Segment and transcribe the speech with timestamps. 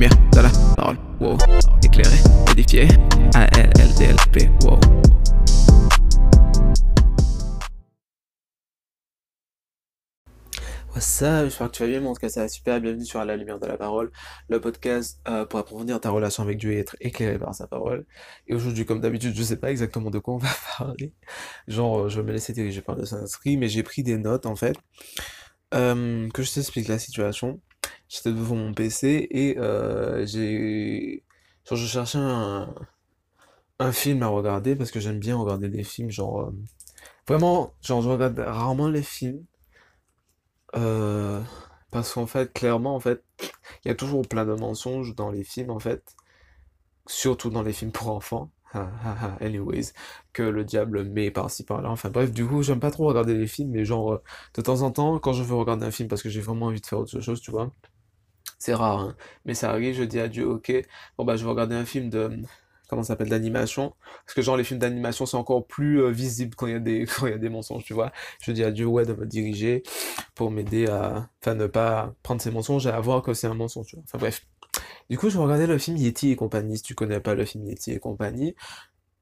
[0.00, 0.96] lumière de la parole.
[1.84, 2.16] Éclairé,
[2.52, 2.88] édifié.
[4.64, 4.80] Wow.
[10.94, 13.22] What's up, j'espère que tu vas bien, en tout cas ça va super, bienvenue sur
[13.26, 14.10] La Lumière de la Parole,
[14.48, 18.06] le podcast euh, pour approfondir ta relation avec Dieu et être éclairé par sa parole.
[18.46, 20.48] Et aujourd'hui, comme d'habitude, je sais pas exactement de quoi on va
[20.78, 21.12] parler,
[21.68, 24.56] genre je vais me laisser diriger par le Saint-Esprit, mais j'ai pris des notes en
[24.56, 24.76] fait,
[25.74, 27.60] euh, que je t'explique la situation.
[28.10, 31.24] J'étais devant mon PC et euh, j'ai...
[31.66, 32.74] Genre je cherchais un,
[33.80, 36.40] un film à regarder parce que j'aime bien regarder des films, genre...
[36.42, 36.50] euh,
[37.28, 39.44] Vraiment, genre je regarde rarement les films.
[40.76, 41.40] Euh,
[41.90, 43.22] parce qu'en fait, clairement, en fait,
[43.84, 46.14] il y a toujours plein de mensonges dans les films, en fait,
[47.06, 48.50] surtout dans les films pour enfants.
[49.40, 49.92] Anyways,
[50.32, 51.90] que le diable met par-ci par-là.
[51.90, 54.20] Enfin bref, du coup, j'aime pas trop regarder les films, mais genre,
[54.54, 56.80] de temps en temps, quand je veux regarder un film parce que j'ai vraiment envie
[56.80, 57.70] de faire autre chose, tu vois,
[58.60, 60.72] c'est rare, hein, mais ça arrive, je dis à Dieu, ok,
[61.18, 62.30] bon bah je vais regarder un film de,
[62.88, 63.94] comment ça s'appelle, d'animation,
[64.26, 66.80] parce que genre les films d'animation c'est encore plus euh, visible quand il y a
[66.80, 68.12] des, quand y a des mensonges, tu vois.
[68.42, 69.82] Je dis à Dieu, ouais, de me diriger
[70.34, 73.54] pour m'aider à, enfin ne pas prendre ces mensonges et à voir que c'est un
[73.54, 74.04] mensonge, tu vois.
[74.06, 74.46] Enfin bref.
[75.08, 77.64] Du coup, je regardais le film Yeti et compagnie, si tu connais pas le film
[77.66, 78.54] Yeti et compagnie.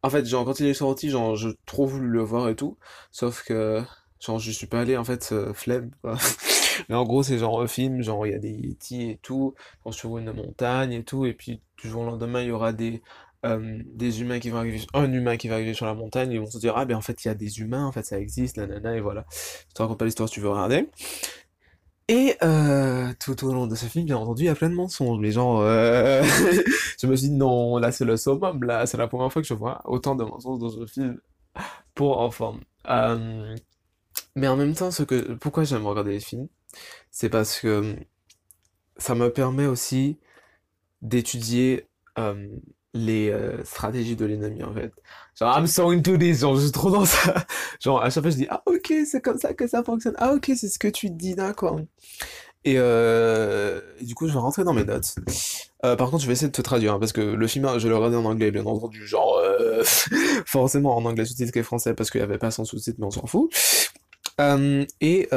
[0.02, 2.78] En fait, genre, quand il est sorti, genre, je trop voulu le voir et tout,
[3.10, 3.82] sauf que,
[4.20, 5.90] genre, je suis pas allé, en fait, euh, flemme.
[6.88, 9.54] Mais en gros, c'est genre un film, genre, il y a des Yetis et tout,
[9.84, 12.72] genre, sur une montagne et tout, et puis, du jour au lendemain, il y aura
[12.72, 13.02] des,
[13.46, 16.40] euh, des humains qui vont arriver, un humain qui va arriver sur la montagne, ils
[16.40, 18.18] vont se dire, ah, ben, en fait, il y a des humains, en fait, ça
[18.18, 19.24] existe, nanana, et voilà.
[19.30, 20.88] Je te raconte pas l'histoire si tu veux regarder.
[22.08, 24.74] Et euh, tout au long de ce film, bien entendu, il y a plein de
[24.74, 25.22] mensonges.
[25.30, 26.22] Gens, euh,
[27.00, 29.48] je me suis dit non, là c'est le summum, là c'est la première fois que
[29.48, 31.20] je vois autant de mensonges dans un film
[31.94, 32.56] pour enfants.
[32.88, 33.54] Euh,
[34.36, 36.48] mais en même temps, ce que, pourquoi j'aime regarder les films,
[37.10, 37.96] c'est parce que
[38.96, 40.18] ça me permet aussi
[41.02, 41.86] d'étudier
[42.94, 43.32] les
[43.64, 44.92] stratégies de l'ennemi en fait.
[45.38, 47.46] Genre, I'm so into this, genre, suis trop dans ça.
[47.80, 50.14] Genre, à chaque fois, je dis, ah ok, c'est comme ça que ça fonctionne.
[50.18, 51.80] Ah ok, c'est ce que tu dis, d'accord.
[52.64, 55.14] Et, du coup, je vais rentrer dans mes notes.
[55.84, 57.86] Euh, par contre, je vais essayer de te traduire, hein, parce que le film, je
[57.86, 59.84] l'ai regardé en anglais, bien entendu, genre, euh,
[60.44, 63.26] forcément en anglais sous-titré français, parce qu'il n'y avait pas sans sous-titres, mais on s'en
[63.26, 63.50] fout.
[65.00, 65.28] Et,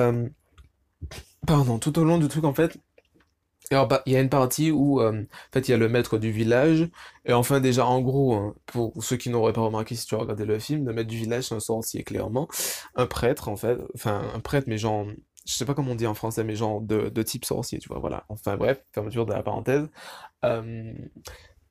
[1.47, 2.77] pardon, tout au long du truc, en fait,
[3.71, 5.87] alors, bah, il y a une partie où, euh, en fait, il y a le
[5.87, 6.89] maître du village,
[7.25, 10.17] et enfin, déjà, en gros, hein, pour ceux qui n'auraient pas remarqué si tu as
[10.17, 12.47] regardé le film, le maître du village, c'est un sorcier, clairement.
[12.95, 15.05] Un prêtre, en fait, enfin, un prêtre, mais genre,
[15.45, 17.99] je sais pas comment on dit en français, mais genre de, type sorcier, tu vois,
[17.99, 18.25] voilà.
[18.29, 19.87] Enfin, bref, fermeture de la parenthèse.
[20.45, 20.93] Euh,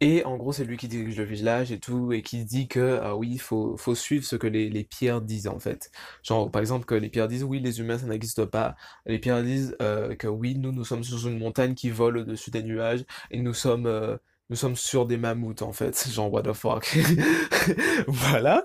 [0.01, 2.99] et en gros, c'est lui qui dirige le village et tout, et qui dit que,
[3.03, 5.91] ah oui, il faut, faut suivre ce que les, les pierres disent, en fait.
[6.23, 8.77] Genre, par exemple, que les pierres disent, oui, les humains, ça n'existe pas.
[9.07, 12.51] Les pierres disent euh, que oui, nous, nous sommes sur une montagne qui vole au-dessus
[12.51, 14.17] des nuages, et nous sommes, euh,
[14.49, 16.09] nous sommes sur des mammouths, en fait.
[16.13, 16.97] Genre, what the fuck?
[18.09, 18.63] Voilà.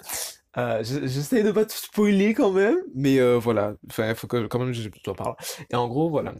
[0.57, 3.75] Euh, je- j'essaie de pas tout spoiler quand même, mais voilà.
[3.89, 5.35] Enfin, il faut quand même je t'en parle.
[5.69, 6.33] Et en gros, voilà.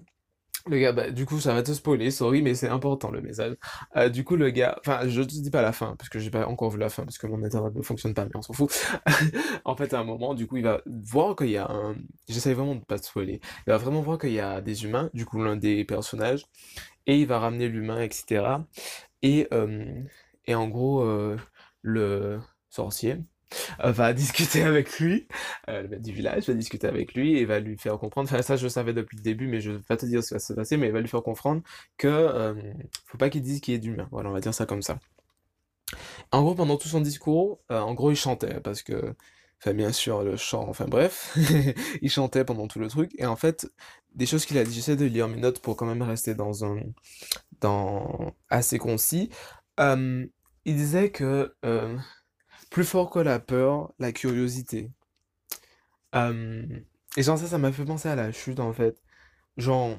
[0.67, 3.55] Le gars, bah, du coup, ça va te spoiler, sorry, mais c'est important le message.
[3.97, 6.31] Euh, du coup, le gars, enfin, je te dis pas la fin, parce que j'ai
[6.31, 8.53] pas encore vu la fin, parce que mon internet ne fonctionne pas, mais on s'en
[8.53, 8.71] fout.
[9.65, 11.95] En fait, à un moment, du coup, il va voir qu'il y a un.
[12.27, 13.41] J'essaie vraiment de pas te spoiler.
[13.67, 16.45] Il va vraiment voir qu'il y a des humains, du coup, l'un des personnages,
[17.07, 18.65] et il va ramener l'humain, etc.
[19.21, 19.85] Et, euh,
[20.45, 21.37] et en gros, euh,
[21.83, 22.39] le
[22.69, 23.17] sorcier
[23.79, 25.27] va discuter avec lui,
[25.69, 28.41] euh, le maître du village va discuter avec lui et va lui faire comprendre, enfin
[28.41, 30.33] ça je le savais depuis le début, mais je vais pas te dire ce qui
[30.35, 31.61] va se passer, mais il va lui faire comprendre
[31.97, 32.53] que euh,
[33.07, 34.99] faut pas qu'il dise qu'il est d'humain, voilà on va dire ça comme ça.
[36.31, 39.15] En gros pendant tout son discours, euh, en gros il chantait, parce que,
[39.61, 41.35] enfin bien sûr le chant, enfin bref,
[42.01, 43.67] il chantait pendant tout le truc, et en fait,
[44.15, 46.65] des choses qu'il a dit, j'essaie de lire mes notes pour quand même rester dans
[46.65, 46.79] un,
[47.61, 49.29] dans assez concis,
[49.79, 50.25] Euh,
[50.65, 51.55] il disait que...
[51.65, 51.97] euh,
[52.69, 54.91] plus fort que la peur, la curiosité.
[57.17, 59.01] Et genre ça, ça m'a fait penser à la chute en fait.
[59.57, 59.97] Genre,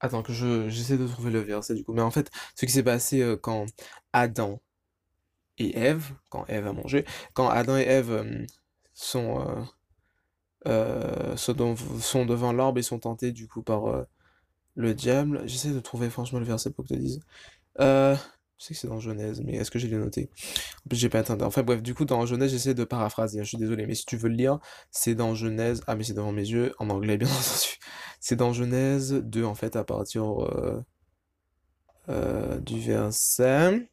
[0.00, 1.92] attends que je j'essaie de trouver le verset du coup.
[1.94, 3.66] Mais en fait, ce qui s'est passé euh, quand
[4.12, 4.60] Adam
[5.58, 7.04] et Ève, quand Ève a mangé,
[7.34, 8.46] quand Adam et Ève
[8.94, 9.62] sont, euh,
[10.68, 14.06] euh, sont, sont devant l'arbre et sont tentés du coup par
[14.76, 15.42] le diable.
[15.46, 17.20] J'essaie de trouver franchement le verset pour que je te dise.
[18.58, 20.30] Je sais que c'est dans Genèse, mais est-ce que j'ai les noté?
[20.86, 21.36] En plus, j'ai pas atteint.
[21.42, 24.06] Enfin bref, du coup, dans Genèse, j'essaie de paraphraser, hein, je suis désolé, mais si
[24.06, 24.58] tu veux le lire,
[24.90, 25.82] c'est dans Genèse.
[25.86, 27.78] Ah, mais c'est devant mes yeux, en anglais, bien entendu.
[28.20, 30.84] C'est dans Genèse 2, en fait, à partir euh,
[32.08, 33.88] euh, du verset.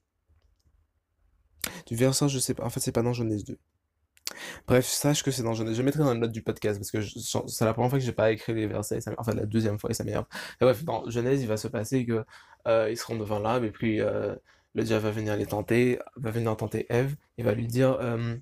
[1.88, 2.64] Du verset, je sais pas.
[2.66, 3.58] En fait, c'est pas dans Genèse 2.
[4.68, 5.76] Bref, sache que c'est dans Genèse.
[5.76, 7.02] Je mettrai dans la note du podcast parce que
[7.48, 8.98] c'est la première fois que j'ai pas écrit les versets.
[8.98, 10.26] et ça enfin, la deuxième fois et ça m'énerve.
[10.60, 12.24] Bref, dans Genèse, il va se passer que
[12.68, 14.36] euh, ils seront devant l'arbre et puis euh,
[14.74, 18.36] le diable va venir les tenter, va venir tenter Ève et va lui dire euh,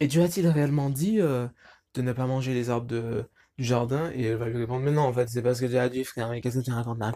[0.00, 1.46] Et Dieu a-t-il réellement dit euh,
[1.94, 3.24] de ne pas manger les arbres de,
[3.58, 4.10] du jardin?
[4.14, 6.04] Et elle va lui répondre Mais non, en fait, c'est parce que Dieu a dit,
[6.04, 7.12] frère, mais qu'est-ce que tu racontes là?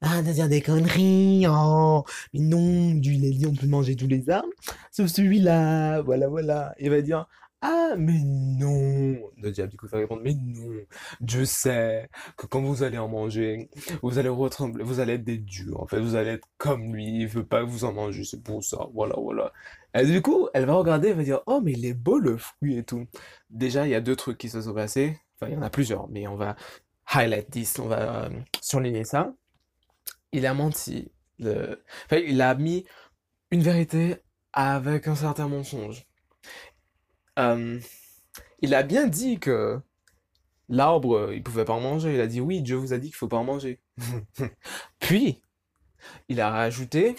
[0.00, 2.04] Ah, t'as dire des conneries, oh.
[2.32, 4.48] Mais non, il a on peut manger tous les arbres,
[4.90, 6.74] sauf celui-là, voilà, voilà.
[6.78, 7.26] Il va dire,
[7.60, 9.18] ah, mais non.
[9.36, 10.76] Le diable, du coup, va répondre, mais non,
[11.20, 13.68] Dieu sait que quand vous allez en manger,
[14.02, 17.22] vous allez ressembler, vous allez être des dieux, en fait, vous allez être comme lui,
[17.22, 19.52] il veut pas que vous en mangez, c'est pour ça, voilà, voilà.
[19.94, 22.36] Et du coup, elle va regarder, elle va dire, oh, mais il est beau le
[22.36, 23.06] fruit et tout.
[23.50, 25.70] Déjà, il y a deux trucs qui se sont passés, enfin, il y en a
[25.70, 26.54] plusieurs, mais on va
[27.12, 28.30] highlight this, on va euh,
[28.60, 29.34] surligner ça.
[30.32, 32.84] Il a menti, il a mis
[33.50, 34.16] une vérité
[34.52, 36.06] avec un certain mensonge.
[37.38, 37.78] Euh,
[38.60, 39.80] il a bien dit que
[40.68, 42.14] l'arbre, il pouvait pas en manger.
[42.14, 43.80] Il a dit oui, Dieu vous a dit qu'il faut pas en manger.
[45.00, 45.42] Puis,
[46.28, 47.16] il a rajouté,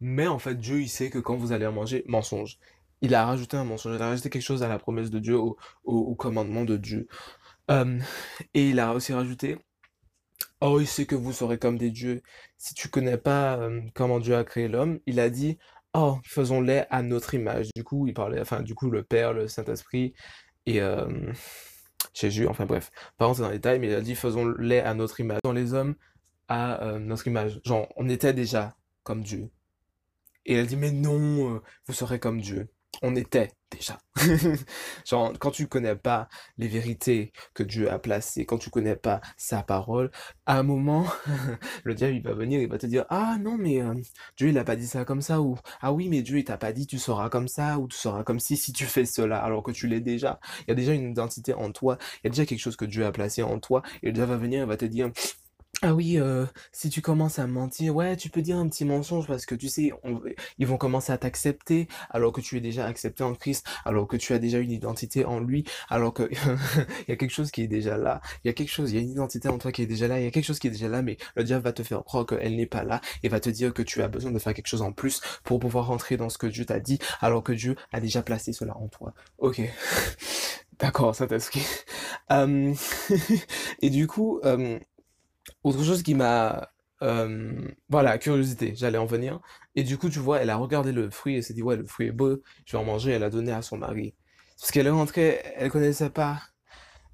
[0.00, 2.58] mais en fait, Dieu, il sait que quand vous allez en manger, mensonge.
[3.02, 5.36] Il a rajouté un mensonge, il a rajouté quelque chose à la promesse de Dieu,
[5.38, 7.08] au, au- au commandement de Dieu.
[7.70, 7.98] Euh,
[8.54, 9.58] et il a aussi rajouté,
[10.60, 12.22] oh, il sait que vous serez comme des dieux.
[12.58, 13.60] Si tu connais pas
[13.94, 15.58] comment Dieu a créé l'homme, il a dit,
[15.94, 17.68] oh, faisons-les à notre image.
[17.74, 20.14] Du coup, il parlait, enfin, du coup, le Père, le Saint-Esprit
[20.66, 20.80] et
[22.14, 25.20] Jésus, enfin bref, pas rentrer dans les détails, mais il a dit, faisons-les à notre
[25.20, 25.40] image.
[25.44, 25.94] Dans les hommes
[26.48, 27.60] à notre image.
[27.64, 29.50] Genre, on était déjà comme Dieu.
[30.44, 32.68] Et elle dit, mais non, vous serez comme Dieu.
[33.00, 33.98] On était déjà.
[35.06, 36.28] Genre, quand tu connais pas
[36.58, 40.10] les vérités que Dieu a placées, quand tu connais pas sa parole,
[40.46, 41.06] à un moment,
[41.84, 43.94] le diable, va venir, il va te dire, ah non, mais euh,
[44.36, 46.58] Dieu, il a pas dit ça comme ça, ou ah oui, mais Dieu, il t'a
[46.58, 49.38] pas dit, tu seras comme ça, ou tu seras comme si, si tu fais cela,
[49.38, 50.38] alors que tu l'es déjà.
[50.60, 52.84] Il y a déjà une identité en toi, il y a déjà quelque chose que
[52.84, 55.10] Dieu a placé en toi, et le diable va venir, il va te dire,
[55.84, 59.26] ah oui, euh, si tu commences à mentir, ouais, tu peux dire un petit mensonge
[59.26, 60.20] parce que tu sais, on-
[60.58, 64.16] ils vont commencer à t'accepter alors que tu es déjà accepté en Christ, alors que
[64.16, 66.30] tu as déjà une identité en lui, alors que
[67.08, 68.94] il y a quelque chose qui est déjà là, il y a quelque chose, il
[68.96, 70.60] y a une identité en toi qui est déjà là, il y a quelque chose
[70.60, 73.00] qui est déjà là, mais le diable va te faire croire qu'elle n'est pas là
[73.24, 75.58] et va te dire que tu as besoin de faire quelque chose en plus pour
[75.58, 78.76] pouvoir rentrer dans ce que Dieu t'a dit, alors que Dieu a déjà placé cela
[78.76, 79.14] en toi.
[79.38, 79.60] Ok,
[80.78, 81.14] d'accord.
[82.30, 82.74] Euh,
[83.82, 84.40] Et du coup,
[85.64, 86.68] autre chose qui m'a...
[87.02, 87.52] euh,
[87.88, 89.40] voilà, curiosité, j'allais en venir.
[89.74, 91.86] Et du coup, tu vois, elle a regardé le fruit et s'est dit, ouais, le
[91.86, 94.14] fruit est beau, je vais en manger, elle a donné à son mari.
[94.60, 96.40] Parce qu'elle est rentrée, elle connaissait pas,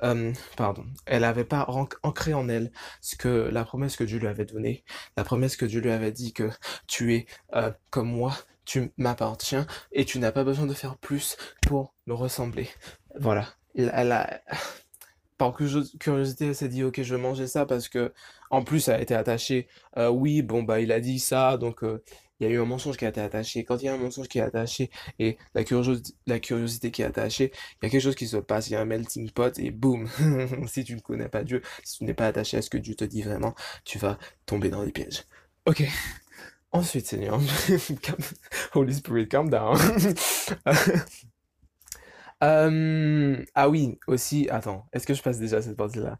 [0.03, 1.67] euh, pardon, elle avait pas
[2.03, 4.85] ancré en elle ce que, la promesse que Dieu lui avait donnée,
[5.17, 6.51] la promesse que Dieu lui avait dit que
[6.87, 11.37] tu es euh, comme moi, tu m'appartiens et tu n'as pas besoin de faire plus
[11.63, 12.69] pour me ressembler.
[13.19, 13.49] Voilà.
[13.75, 14.41] Elle, elle a,
[15.39, 18.13] par curios- curiosité, elle s'est dit, ok, je vais manger ça parce que,
[18.51, 19.69] en plus, elle a été attachée.
[19.97, 22.03] Euh, oui, bon, bah, il a dit ça, donc euh,
[22.41, 23.65] il y a eu un mensonge qui a été attaché.
[23.65, 27.03] Quand il y a un mensonge qui est attaché et la curiosité, la curiosité qui
[27.03, 27.53] est attachée,
[27.83, 29.71] il y a quelque chose qui se passe, il y a un melting pot et
[29.71, 30.09] boum,
[30.67, 32.95] si tu ne connais pas Dieu, si tu n'es pas attaché à ce que Dieu
[32.95, 35.25] te dit vraiment, tu vas tomber dans les pièges.
[35.67, 35.83] Ok.
[36.73, 37.41] Ensuite, Seigneur,
[38.75, 39.77] Holy Spirit, calm down.
[42.45, 46.19] Euh, ah oui, aussi, attends, est-ce que je passe déjà cette partie-là?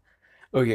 [0.53, 0.69] Ok.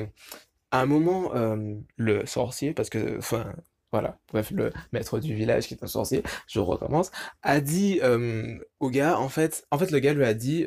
[0.73, 3.55] À un moment, euh, le sorcier, parce que, enfin,
[3.93, 7.11] voilà, bref, le maître du village qui est un sorcier, je recommence,
[7.43, 10.67] a dit euh, au gars, en fait, en fait, le gars lui a dit,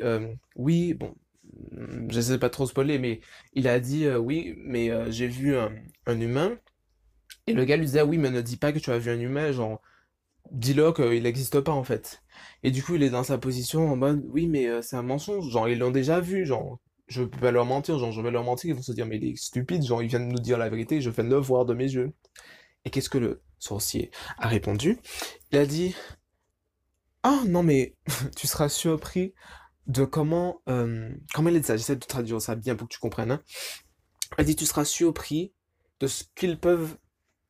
[0.56, 1.14] oui, bon,
[1.76, 3.20] hum, je sais pas trop spoiler, mais
[3.54, 5.72] il a dit, oui, mais j'ai vu un,
[6.06, 6.58] un humain,
[7.46, 9.20] et le gars lui disait, oui, mais ne dis pas que tu as vu un
[9.20, 9.80] humain, genre,
[10.52, 12.22] dis-leur qu'il n'existe pas, en fait.
[12.62, 15.02] Et du coup, il est dans sa position en mode, oui, mais euh, c'est un
[15.02, 18.30] mensonge, genre, ils l'ont déjà vu, genre, je peux pas leur mentir, genre, je vais
[18.30, 20.38] leur mentir, ils vont se dire, mais il est stupide, genre, il vient de nous
[20.38, 22.12] dire la vérité, je viens de le voir de mes yeux.
[22.84, 24.98] Et qu'est-ce que le sorcier a répondu?
[25.52, 25.94] Il a dit,
[27.22, 27.96] ah, non, mais
[28.36, 29.34] tu seras surpris
[29.86, 33.00] de comment, euh, comment il dit ça, j'essaie de traduire ça bien pour que tu
[33.00, 33.42] comprennes, hein.
[34.36, 35.52] Il a dit, tu seras surpris
[36.00, 36.98] de ce qu'ils peuvent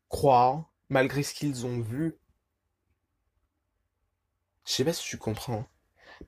[0.08, 2.16] croire, malgré ce qu'ils ont vu.
[4.68, 5.64] Je sais pas si tu comprends.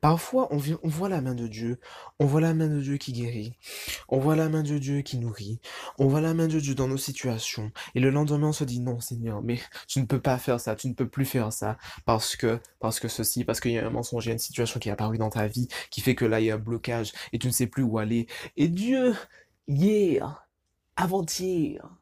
[0.01, 1.79] Parfois, on vient, on voit la main de Dieu,
[2.21, 3.55] on voit la main de Dieu qui guérit,
[4.09, 5.61] on voit la main de Dieu qui nourrit,
[5.99, 8.81] on voit la main de Dieu dans nos situations, et le lendemain on se dit
[8.81, 11.77] non Seigneur, mais tu ne peux pas faire ça, tu ne peux plus faire ça,
[12.07, 14.39] parce que, parce que ceci, parce qu'il y a un mensonge, il y a une
[14.39, 16.59] situation qui est apparue dans ta vie, qui fait que là il y a un
[16.59, 18.29] blocage, et tu ne sais plus où aller.
[18.57, 19.15] Et Dieu,
[19.67, 20.47] hier,
[20.97, 22.00] avant-hier,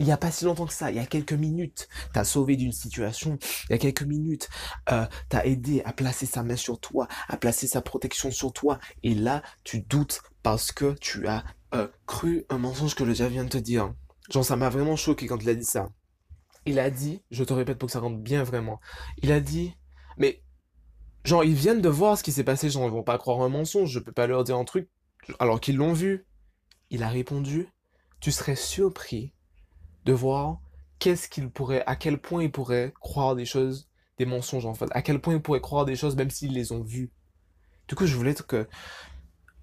[0.00, 2.56] il n'y a pas si longtemps que ça, il y a quelques minutes, t'as sauvé
[2.56, 3.38] d'une situation,
[3.68, 4.48] il y a quelques minutes,
[4.90, 8.80] euh, t'as aidé à placer sa main sur toi, à placer sa protection sur toi,
[9.02, 13.32] et là, tu doutes parce que tu as euh, cru un mensonge que le diable
[13.32, 13.92] vient de te dire.
[14.30, 15.90] Genre, ça m'a vraiment choqué quand il a dit ça.
[16.64, 18.80] Il a dit, je te répète pour que ça rentre bien vraiment,
[19.22, 19.74] il a dit,
[20.16, 20.42] mais,
[21.24, 23.50] genre, ils viennent de voir ce qui s'est passé, genre, ils vont pas croire un
[23.50, 24.88] mensonge, je peux pas leur dire un truc,
[25.38, 26.26] alors qu'ils l'ont vu.
[26.88, 27.68] Il a répondu,
[28.18, 29.34] tu serais surpris
[30.04, 30.60] de voir
[30.98, 33.88] qu'est-ce qu'il pourrait, à quel point il pourrait croire des choses,
[34.18, 36.72] des mensonges en fait, à quel point il pourrait croire des choses même s'ils les
[36.72, 37.10] ont vues.
[37.88, 38.68] Du coup, je voulais que,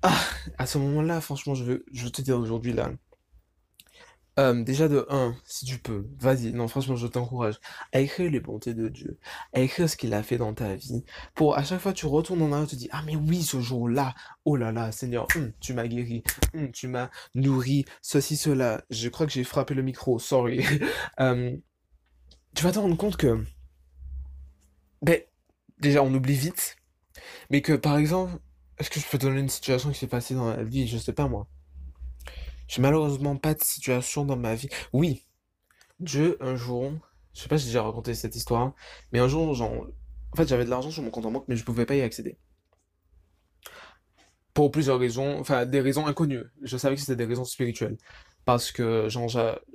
[0.01, 0.19] ah,
[0.57, 2.91] à ce moment-là, franchement, je veux, je veux te dire aujourd'hui là,
[4.39, 7.59] euh, déjà de 1, si tu peux, vas-y, non franchement je t'encourage.
[7.91, 9.17] À écrire les bontés de Dieu,
[9.53, 11.03] à écrire ce qu'il a fait dans ta vie,
[11.33, 13.59] pour à chaque fois tu retournes en arrière, tu te dis, ah mais oui ce
[13.59, 14.13] jour-là,
[14.45, 19.09] oh là là Seigneur, hum, tu m'as guéri, hum, tu m'as nourri, ceci, cela, je
[19.09, 20.63] crois que j'ai frappé le micro, sorry.
[21.19, 21.55] Euh,
[22.55, 23.43] tu vas te rendre compte que,
[25.01, 25.19] ben,
[25.79, 26.75] déjà on oublie vite,
[27.49, 28.33] mais que par exemple,
[28.77, 30.97] est-ce que je peux te donner une situation qui s'est passée dans la vie, je
[30.97, 31.47] sais pas moi.
[32.67, 34.69] J'ai malheureusement pas de situation dans ma vie.
[34.93, 35.25] Oui,
[35.99, 36.91] Dieu, un jour,
[37.33, 38.73] je sais pas si j'ai déjà raconté cette histoire,
[39.11, 39.87] mais un jour, genre,
[40.31, 42.01] en fait, j'avais de l'argent sur mon compte en banque, mais je pouvais pas y
[42.01, 42.37] accéder.
[44.53, 46.43] Pour plusieurs raisons, enfin, des raisons inconnues.
[46.63, 47.97] Je savais que c'était des raisons spirituelles.
[48.43, 49.29] Parce que, genre,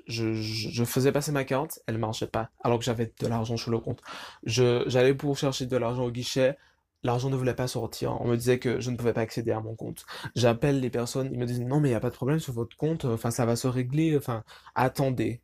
[0.07, 3.71] je, je, faisais passer ma carte, elle marchait pas, alors que j'avais de l'argent sur
[3.71, 4.01] le compte.
[4.45, 6.57] Je, j'allais pour chercher de l'argent au guichet,
[7.03, 8.21] l'argent ne voulait pas sortir.
[8.21, 10.05] On me disait que je ne pouvais pas accéder à mon compte.
[10.37, 12.53] J'appelle les personnes, ils me disent non mais il n'y a pas de problème sur
[12.53, 14.45] votre compte, enfin ça va se régler, enfin
[14.75, 15.43] attendez.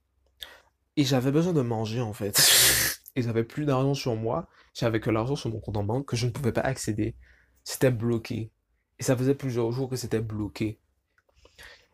[0.97, 2.39] Et j'avais besoin de manger en fait.
[3.17, 6.17] Et j'avais plus d'argent sur moi, j'avais que l'argent sur mon compte en banque que
[6.17, 7.17] je ne pouvais pas accéder.
[7.65, 8.51] C'était bloqué.
[8.99, 10.79] Et ça faisait plusieurs jours que c'était bloqué.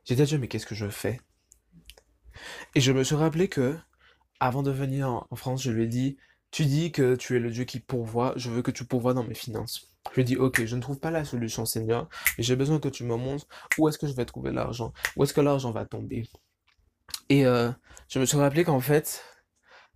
[0.04, 1.20] J'ai dit mais qu'est-ce que je fais?
[2.74, 3.76] Et je me suis rappelé que
[4.40, 6.18] avant de venir en France, je lui ai dit
[6.54, 9.24] tu dis que tu es le Dieu qui pourvoit, je veux que tu pourvoies dans
[9.24, 9.88] mes finances.
[10.14, 12.08] Je dis, ok, je ne trouve pas la solution, Seigneur,
[12.38, 15.24] mais j'ai besoin que tu me montres où est-ce que je vais trouver l'argent, où
[15.24, 16.28] est-ce que l'argent va tomber.
[17.28, 17.72] Et euh,
[18.08, 19.24] je me suis rappelé qu'en fait,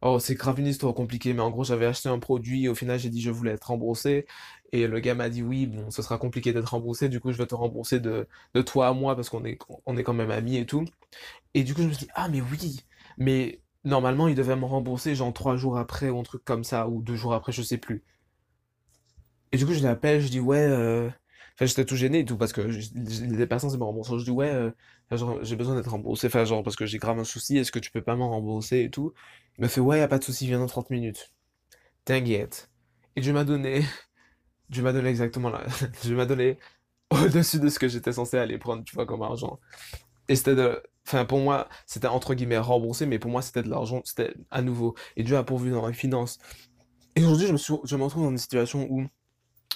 [0.03, 2.75] oh, c'est grave une histoire compliquée, mais en gros, j'avais acheté un produit, et au
[2.75, 4.27] final, j'ai dit, je voulais être remboursé,
[4.73, 7.39] et le gars m'a dit, oui, bon, ce sera compliqué d'être remboursé, du coup, je
[7.39, 9.61] vais te rembourser de, de toi à moi, parce qu'on est,
[9.97, 10.85] est quand même amis et tout.
[11.55, 12.81] Et du coup, je me suis dit, ah, mais oui,
[13.17, 16.89] mais Normalement, il devait me rembourser genre trois jours après ou un truc comme ça,
[16.89, 18.05] ou deux jours après, je sais plus.
[19.51, 21.09] Et du coup, je l'appelle, je dis ouais, euh...
[21.55, 24.19] enfin j'étais tout gêné et tout parce que les personnes c'est me rembourser.
[24.19, 24.71] Je dis ouais, euh,
[25.43, 27.91] j'ai besoin d'être remboursé, enfin genre parce que j'ai grave un souci, est-ce que tu
[27.91, 29.15] peux pas m'en rembourser et tout?
[29.57, 31.33] Il m'a fait ouais, y a pas de souci, viens dans 30 minutes.
[32.05, 32.71] T'inquiète.
[33.17, 33.85] Et Dieu m'a donné,
[34.71, 35.65] Dieu m'a donné exactement là,
[36.03, 36.59] Dieu m'a donné
[37.11, 39.59] au-dessus de ce que j'étais censé aller prendre, tu vois, comme argent.
[40.29, 43.71] Et c'était de, Enfin, pour moi, c'était entre guillemets remboursé, mais pour moi, c'était de
[43.71, 44.95] l'argent, c'était à nouveau.
[45.17, 46.39] Et Dieu a pourvu dans les finances.
[47.17, 49.07] Et aujourd'hui, je me, je me retrouve dans une situation où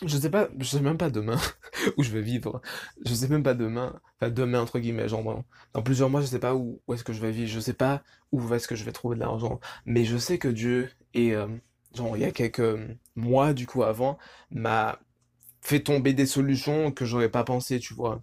[0.04, 1.38] je sais pas, je sais même pas demain
[1.97, 2.61] où je vais vivre.
[3.06, 6.38] Je sais même pas demain, enfin demain entre guillemets, genre dans, plusieurs mois, je sais
[6.38, 8.85] pas où, où est-ce que je vais vivre, je sais pas où est-ce que je
[8.85, 9.61] vais trouver de l'argent.
[9.87, 11.47] Mais je sais que Dieu, et euh,
[11.94, 12.78] genre il y a quelques
[13.16, 14.18] mois du coup avant,
[14.50, 14.99] m'a
[15.62, 18.23] fait tomber des solutions que j'aurais pas pensé, tu vois.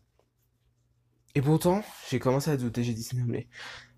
[1.36, 3.48] Et pourtant, j'ai commencé à douter, j'ai dit, mais,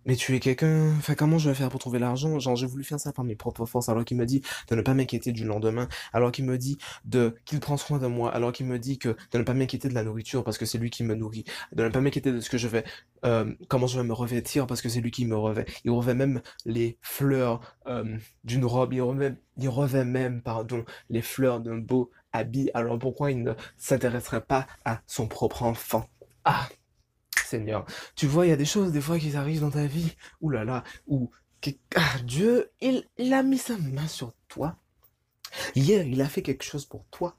[0.05, 2.39] mais tu es quelqu'un, enfin, comment je vais faire pour trouver l'argent?
[2.39, 4.81] Genre, j'ai voulu faire ça par mes propres forces, alors qu'il me dit de ne
[4.81, 8.51] pas m'inquiéter du lendemain, alors qu'il me dit de, qu'il prend soin de moi, alors
[8.51, 10.89] qu'il me dit que de ne pas m'inquiéter de la nourriture parce que c'est lui
[10.89, 12.83] qui me nourrit, de ne pas m'inquiéter de ce que je vais,
[13.25, 15.65] euh, comment je vais me revêtir parce que c'est lui qui me revêt.
[15.85, 21.21] Il revêt même les fleurs, euh, d'une robe, il revêt, il revêt même, pardon, les
[21.21, 22.69] fleurs d'un beau habit.
[22.73, 26.09] Alors pourquoi il ne s'intéresserait pas à son propre enfant?
[26.43, 26.67] Ah!
[27.51, 27.86] Seigneur.
[28.15, 30.50] Tu vois, il y a des choses des fois qui arrivent dans ta vie, ouh
[30.50, 31.29] là là, où
[31.96, 34.77] ah, Dieu, il, il a mis sa main sur toi.
[35.75, 37.38] Hier, il a fait quelque chose pour toi.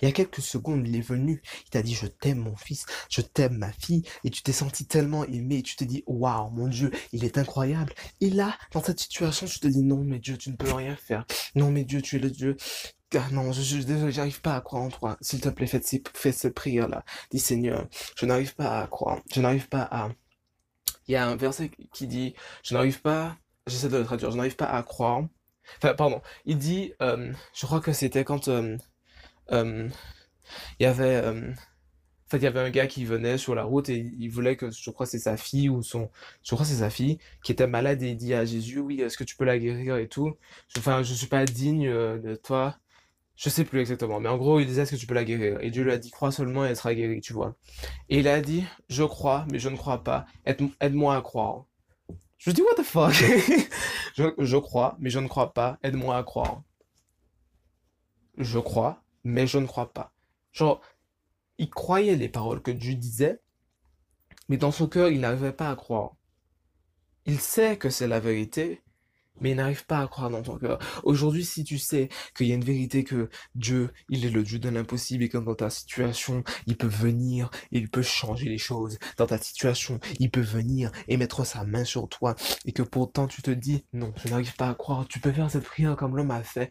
[0.00, 2.86] Il y a quelques secondes, il est venu, il t'a dit je t'aime mon fils,
[3.10, 6.50] je t'aime ma fille, et tu t'es senti tellement aimé, et tu t'es dit waouh
[6.50, 7.92] mon Dieu, il est incroyable.
[8.20, 10.96] Et là, dans cette situation, tu te dis non mais Dieu, tu ne peux rien
[10.96, 11.26] faire.
[11.54, 12.56] Non mais Dieu, tu es le Dieu
[13.16, 15.16] ah non, je, je désolé, j'arrive pas à croire en toi.
[15.20, 15.80] S'il te plaît, fais,
[16.14, 17.04] fais cette prière-là.
[17.30, 19.20] Dis Seigneur, je n'arrive pas à croire.
[19.32, 20.10] Je n'arrive pas à...
[21.06, 24.36] Il y a un verset qui dit, je n'arrive pas, j'essaie de le traduire, je
[24.36, 25.24] n'arrive pas à croire.
[25.78, 28.76] Enfin, pardon, il dit, euh, je crois que c'était quand euh,
[29.50, 29.90] il
[30.80, 31.26] y avait...
[31.26, 34.56] En fait, il y avait un gars qui venait sur la route et il voulait
[34.56, 36.10] que, je crois c'est sa fille ou son,
[36.42, 39.16] je crois c'est sa fille, qui était malade et il dit à Jésus, oui, est-ce
[39.16, 40.36] que tu peux la guérir et tout?
[40.76, 42.76] Enfin, je suis pas digne de toi.
[43.34, 45.58] Je sais plus exactement, mais en gros, il disait est-ce que tu peux la guérir?
[45.62, 47.56] Et Dieu lui a dit crois seulement et elle sera guérie, tu vois.
[48.10, 50.26] Et il a dit je crois, mais je ne crois pas.
[50.44, 51.64] Aide-moi à croire.
[52.36, 53.14] Je dis, what the fuck?
[54.16, 55.78] Je crois, mais je ne crois pas.
[55.82, 56.62] Aide-moi à croire.
[58.36, 60.12] Je crois, mais je ne crois pas.
[60.52, 60.80] Genre,
[61.58, 63.40] il croyait les paroles que Dieu disait,
[64.48, 66.16] mais dans son cœur, il n'arrivait pas à croire.
[67.26, 68.82] Il sait que c'est la vérité,
[69.40, 70.78] mais il n'arrive pas à croire dans ton cœur.
[71.04, 74.58] Aujourd'hui, si tu sais qu'il y a une vérité que Dieu, il est le Dieu
[74.58, 78.58] de l'impossible et que dans ta situation, il peut venir et il peut changer les
[78.58, 78.98] choses.
[79.16, 82.34] Dans ta situation, il peut venir et mettre sa main sur toi
[82.64, 85.06] et que pourtant tu te dis, non, je n'arrive pas à croire.
[85.08, 86.70] Tu peux faire cette prière comme l'homme a fait.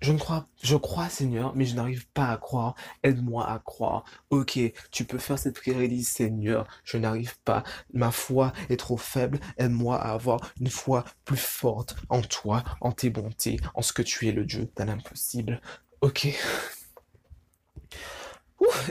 [0.00, 2.74] Je ne crois, je crois Seigneur, mais je n'arrive pas à croire.
[3.02, 4.04] Aide-moi à croire.
[4.30, 4.58] Ok,
[4.90, 7.62] tu peux faire cette prière dire Seigneur, je n'arrive pas.
[7.94, 9.40] Ma foi est trop faible.
[9.56, 14.02] Aide-moi à avoir une foi plus forte en toi, en tes bontés, en ce que
[14.02, 15.60] tu es le Dieu de l'impossible.
[16.02, 16.28] Ok.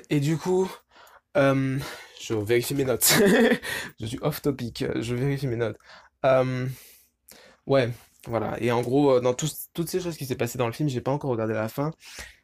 [0.10, 0.72] Et du coup,
[1.38, 1.80] euh,
[2.22, 3.14] je vérifie mes notes.
[4.00, 4.86] je suis off topic.
[5.00, 5.78] Je vérifie mes notes.
[6.26, 6.68] Euh,
[7.68, 7.92] ouais.
[8.28, 10.74] Voilà, et en gros, euh, dans tous- toutes ces choses qui s'est passées dans le
[10.74, 11.92] film, j'ai pas encore regardé la fin,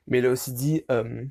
[0.07, 1.25] mais il a aussi dit, euh,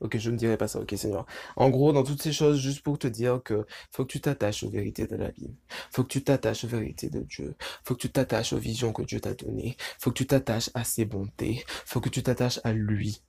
[0.00, 1.26] ok, je ne dirai pas ça, ok, Seigneur.
[1.56, 4.62] En gros, dans toutes ces choses, juste pour te dire que faut que tu t'attaches
[4.64, 5.54] aux vérités de la Bible,
[5.92, 9.02] faut que tu t'attaches aux vérités de Dieu, faut que tu t'attaches aux visions que
[9.02, 12.72] Dieu t'a données, faut que tu t'attaches à ses bontés, faut que tu t'attaches à
[12.72, 13.22] lui,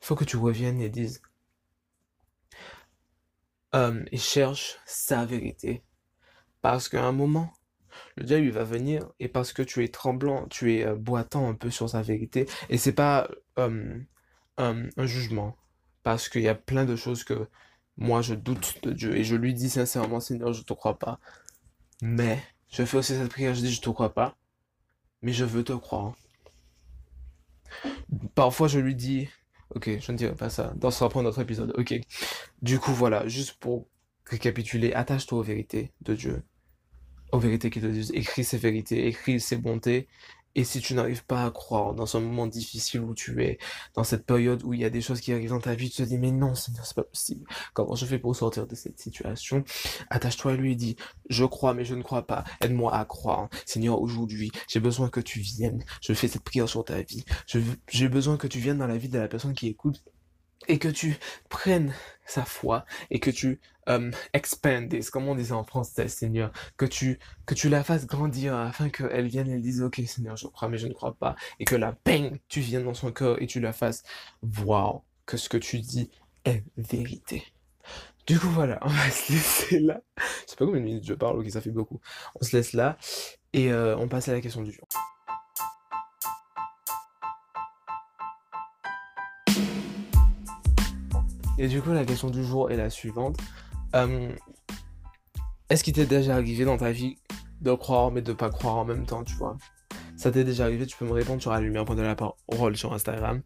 [0.00, 1.22] faut que tu reviennes et dises,
[3.74, 5.82] euh, et cherche sa vérité,
[6.62, 7.52] parce qu'à un moment,
[8.16, 11.48] le diable il va venir et parce que tu es tremblant, tu es euh, boitant
[11.48, 14.00] un peu sur sa vérité et c'est pas un,
[14.56, 15.56] un jugement.
[16.02, 17.48] Parce qu'il y a plein de choses que
[17.96, 21.18] moi je doute de Dieu et je lui dis sincèrement Seigneur je te crois pas.
[22.02, 24.36] Mais je fais aussi cette prière je dis je te crois pas
[25.22, 26.14] mais je veux te croire.
[28.34, 29.28] Parfois je lui dis
[29.74, 31.94] ok je ne dirai pas ça dans ce pour notre épisode ok.
[32.62, 33.88] Du coup voilà juste pour
[34.26, 36.42] récapituler attache-toi aux vérités de Dieu
[37.34, 40.08] aux vérités qui te écris ces vérités, écris ces bontés.
[40.56, 43.58] Et si tu n'arrives pas à croire dans ce moment difficile où tu es,
[43.94, 45.96] dans cette période où il y a des choses qui arrivent dans ta vie, tu
[45.96, 47.44] te dis, mais non, Seigneur, c'est pas possible.
[47.72, 49.64] Comment je fais pour sortir de cette situation?
[50.10, 50.94] Attache-toi à lui et dis,
[51.28, 52.44] je crois, mais je ne crois pas.
[52.60, 53.48] Aide-moi à croire.
[53.66, 55.84] Seigneur, aujourd'hui, j'ai besoin que tu viennes.
[56.00, 57.24] Je fais cette prière sur ta vie.
[57.88, 60.04] J'ai besoin que tu viennes dans la vie de la personne qui écoute
[60.68, 61.16] et que tu
[61.48, 61.94] prennes
[62.26, 67.18] sa foi et que tu euh, expandes, comme on disait en français, Seigneur, que tu,
[67.46, 70.78] que tu la fasses grandir afin qu'elle vienne et dise, ok Seigneur, je crois, mais
[70.78, 73.60] je ne crois pas, et que la bang, tu viennes dans son cœur et tu
[73.60, 74.02] la fasses
[74.42, 76.10] voir que ce que tu dis
[76.44, 77.44] est vérité.
[78.26, 80.00] Du coup, voilà, on va se laisser là.
[80.16, 82.00] Je sais pas combien de minutes je parle, ok, ça fait beaucoup.
[82.40, 82.96] On se laisse là
[83.52, 84.88] et euh, on passe à la question du jour.
[91.58, 93.38] Et du coup, la question du jour est la suivante.
[93.94, 94.30] Euh,
[95.70, 97.16] Est-ce qu'il t'est déjà arrivé dans ta vie
[97.60, 99.56] de croire mais de pas croire en même temps, tu vois?
[100.16, 102.92] Ça t'est déjà arrivé, tu peux me répondre sur la lumière de la parole sur
[102.92, 103.42] Instagram.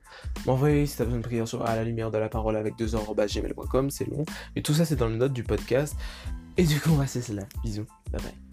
[0.46, 2.86] M'envoyer si t'as besoin de prière sur à la lumière de la parole avec 2
[2.86, 4.24] gmail.com, c'est long.
[4.54, 5.96] Et tout ça, c'est dans le note du podcast.
[6.56, 7.44] Et du coup, on va cesser là.
[7.62, 7.86] Bisous.
[8.10, 8.47] Bye bye.